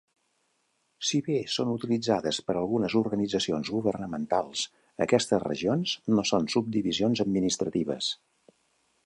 Si 1.09 1.19
bé 1.25 1.35
són 1.55 1.73
utilitzades 1.73 2.39
per 2.47 2.55
algunes 2.61 2.95
organitzacions 3.01 3.69
governamentals, 3.75 4.65
aquestes 5.09 5.45
regions 5.45 5.95
no 6.17 6.27
són 6.33 6.51
subdivisions 6.57 7.25
administratives. 7.29 8.11